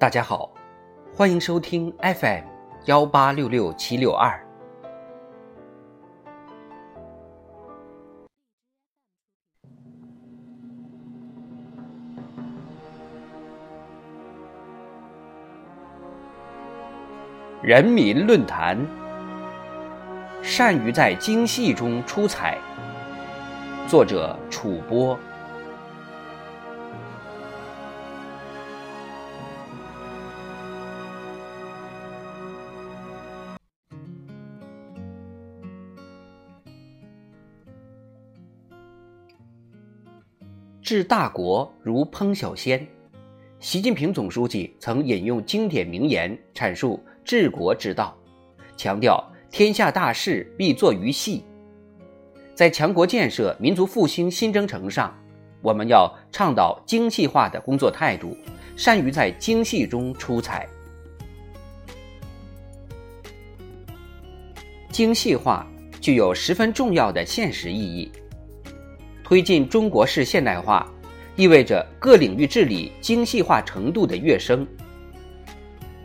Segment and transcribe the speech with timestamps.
[0.00, 0.48] 大家好，
[1.12, 2.44] 欢迎收听 FM
[2.84, 4.40] 幺八六六七六二。
[17.60, 18.78] 人民论坛，
[20.44, 22.56] 善于在精细中出彩。
[23.88, 25.18] 作者：楚波。
[40.88, 42.88] 治大国如烹小鲜。
[43.60, 48.16] 习近平总书记曾引用经典名言阐述治国之道，
[48.74, 51.44] 强调天下大事必作于细。
[52.54, 55.14] 在强国建设、民族复兴新征程上，
[55.60, 58.34] 我们要倡导精细化的工作态度，
[58.74, 60.66] 善于在精细中出彩。
[64.90, 65.66] 精细化
[66.00, 68.10] 具有十分重要的现实意义，
[69.28, 70.90] 推进中国式现代化。
[71.36, 74.66] 意味着各领域治理精细化程度的跃升，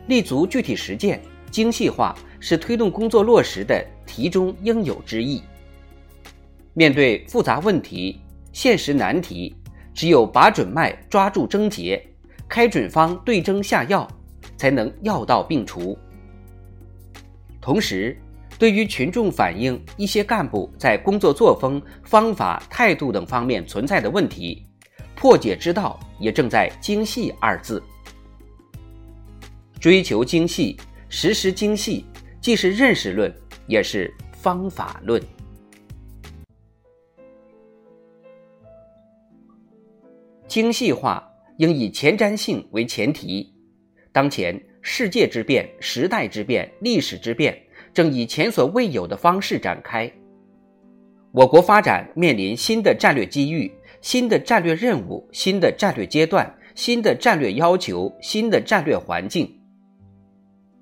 [0.06, 5.42] 立足具体实践，精细化是推动工作落实的题中应有之义。
[6.74, 8.20] 面对复杂问题、
[8.52, 9.56] 现实难题，
[9.94, 12.00] 只有把准脉、抓住症结，
[12.46, 14.06] 开准方对症下药，
[14.56, 15.98] 才能药到病除。
[17.60, 18.16] 同时，
[18.58, 24.64] 对于群众反映一些干部在工作作风、方法、态度等方面存在的问题，
[25.16, 27.82] 破解之道也正在“精细”二字，
[29.80, 30.76] 追求精细，
[31.08, 32.06] 实施精细，
[32.40, 33.34] 既是认识论，
[33.66, 35.20] 也是方法论。
[40.46, 43.52] 精细化应以前瞻性为前提。
[44.12, 47.60] 当前世界之变、时代之变、历史之变，
[47.94, 50.12] 正以前所未有的方式展开。
[51.32, 53.72] 我国发展面临新的战略机遇。
[54.00, 59.50] 新的战略任务、新的战略阶段、新的战略要求、新的战略环境，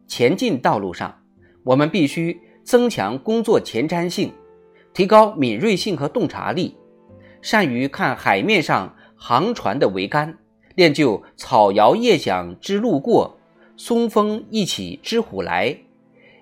[0.08, 1.22] 前进道路上，
[1.62, 4.32] 我们必须增强工作前瞻性，
[4.92, 6.74] 提高敏锐性和洞察力，
[7.40, 10.36] 善于看海面上航船的桅杆，
[10.74, 13.38] 练就草摇夜响知路过，
[13.76, 15.78] 松风一起知虎来，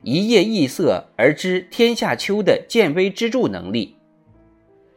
[0.03, 3.97] 一叶一色而知天下秋的见微知著能力，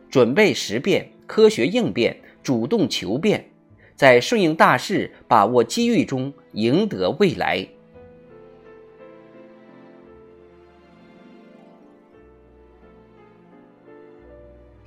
[0.10, 1.10] 准备时变。
[1.26, 3.50] 科学应变，主动求变，
[3.96, 7.66] 在顺应大势、把握机遇中赢得未来。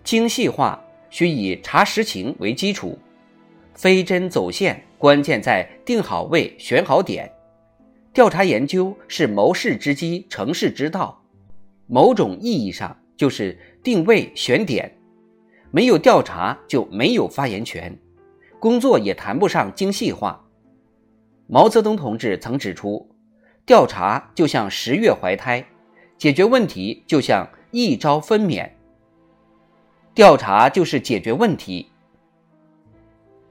[0.05, 2.97] 精细化需以查实情为基础，
[3.75, 7.28] 飞针走线关键在定好位、选好点。
[8.16, 11.22] 调查研究是谋事之基、成事之道，
[11.87, 14.91] 某种意义上就是定位、选点。
[15.71, 17.94] 没有调查就没有发言权，
[18.59, 20.43] 工作也谈不上精细化。
[21.47, 23.06] 毛泽东同志曾指出，
[23.66, 25.62] 调查就像十月怀胎，
[26.16, 28.66] 解决问题就像一朝分娩。
[30.15, 31.91] 调查就是解决问题，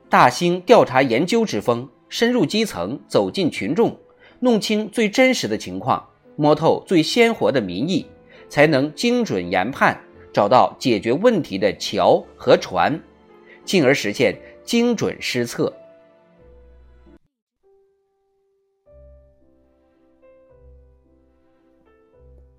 [0.09, 3.95] 大兴调查研究之风，深入基层，走进群众，
[4.39, 8.05] 弄清最真实的情况，摸透最鲜活的民意，
[8.49, 9.99] 才能精准研判。
[10.33, 13.01] 找到解决问题的桥和船，
[13.63, 15.73] 进而实现精准施策。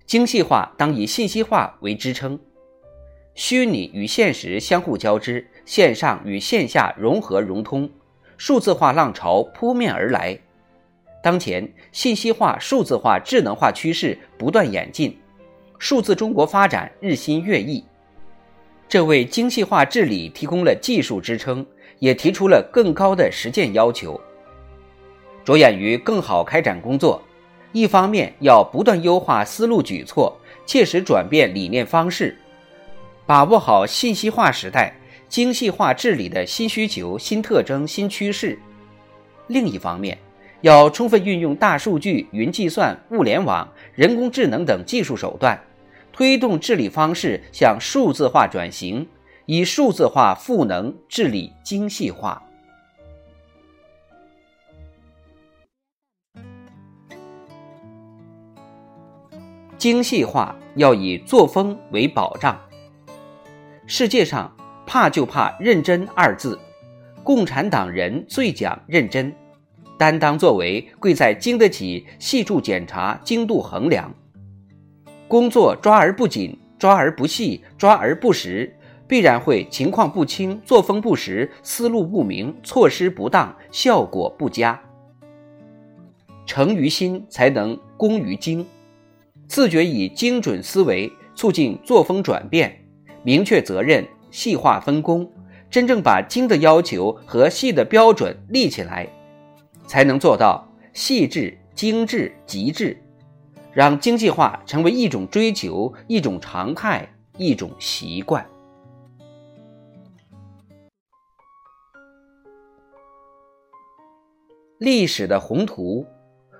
[0.07, 2.39] 精细化当以信息化为支撑，
[3.35, 7.87] 虚拟与现实相互交织，线上与线下融合融通，
[8.37, 10.39] 数字化浪潮扑面而来。
[11.27, 15.13] 当前信息化、数字化、智能化趋势不断演进。
[15.77, 17.83] 数字中国发展日新月异，
[18.87, 21.65] 这为精细化治理提供了技术支撑，
[21.99, 24.17] 也提出了更高的实践要求。
[25.43, 27.21] 着眼于更好开展工作，
[27.73, 30.33] 一方面要不断优化思路举措，
[30.65, 32.37] 切实转变理念方式，
[33.25, 34.95] 把握好信息化时代
[35.27, 38.57] 精细化治理的新需求、新特征、新趋势；
[39.47, 40.17] 另一方面，
[40.61, 45.59] 要充分运用大数据、云计算、物联网、人工智能等技术手段。
[46.11, 49.07] 推动治理方式向数字化转型，
[49.45, 52.41] 以数字化赋能治理精细化。
[59.77, 62.59] 精细化要以作风为保障。
[63.85, 64.51] 世界上
[64.87, 66.57] 怕就怕认真二字，
[67.23, 69.31] 共产党人最讲认真。
[69.97, 74.13] 担当作为贵在经得起细处检查、精度衡量。
[75.27, 78.73] 工作抓而不紧、抓而不细、抓而不实，
[79.07, 84.79] 必然会情况不清、作风不实、思路不明、措施不当、效果不佳。
[86.45, 88.65] 诚于心，才能工于精。
[89.47, 92.73] 自觉以精准思维促进作风转变，
[93.23, 95.29] 明确责任，细化分工，
[95.69, 99.07] 真正把精的要求和细的标准立起来，
[99.87, 102.95] 才能做到细致、精致、极致，
[103.73, 107.07] 让精细化成为一种追求、一种常态、
[107.37, 108.45] 一种习惯。
[114.79, 116.05] 历史的宏图，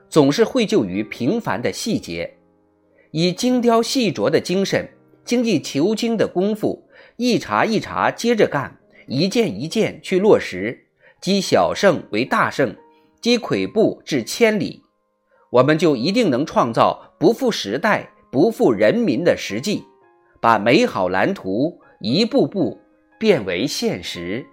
[0.10, 2.34] 总是绘就于平凡的细节。
[3.12, 4.90] 以精雕细琢的精神，
[5.24, 6.88] 精益求精的功夫，
[7.18, 8.76] 一茬一茬接着干，
[9.06, 10.88] 一件一件去落实，
[11.22, 12.76] 积小胜为大胜，
[13.28, 14.84] 积跬步至千里，
[15.50, 19.84] 我们就一定能创造不负时代、不负人民的实际，
[20.40, 22.80] 把美好蓝图一步步
[23.20, 24.46] 变为现实。